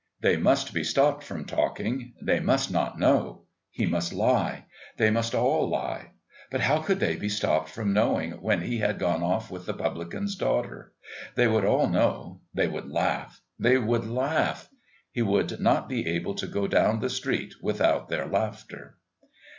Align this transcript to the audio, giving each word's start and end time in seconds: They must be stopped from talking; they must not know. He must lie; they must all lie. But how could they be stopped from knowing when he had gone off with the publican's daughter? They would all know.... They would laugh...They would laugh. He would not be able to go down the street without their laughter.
They 0.19 0.35
must 0.35 0.73
be 0.73 0.83
stopped 0.83 1.23
from 1.23 1.45
talking; 1.45 2.13
they 2.19 2.39
must 2.39 2.71
not 2.71 2.97
know. 2.97 3.43
He 3.69 3.85
must 3.85 4.13
lie; 4.15 4.65
they 4.97 5.11
must 5.11 5.35
all 5.35 5.69
lie. 5.69 6.13
But 6.49 6.61
how 6.61 6.79
could 6.81 6.99
they 6.99 7.15
be 7.17 7.29
stopped 7.29 7.69
from 7.69 7.93
knowing 7.93 8.31
when 8.41 8.61
he 8.63 8.79
had 8.79 8.97
gone 8.97 9.21
off 9.21 9.51
with 9.51 9.67
the 9.67 9.75
publican's 9.75 10.35
daughter? 10.35 10.91
They 11.35 11.47
would 11.47 11.65
all 11.65 11.87
know.... 11.87 12.41
They 12.51 12.67
would 12.67 12.89
laugh...They 12.89 13.77
would 13.77 14.09
laugh. 14.09 14.69
He 15.11 15.21
would 15.21 15.59
not 15.59 15.87
be 15.87 16.07
able 16.07 16.33
to 16.33 16.47
go 16.47 16.65
down 16.65 16.99
the 16.99 17.07
street 17.11 17.53
without 17.61 18.09
their 18.09 18.25
laughter. 18.25 18.97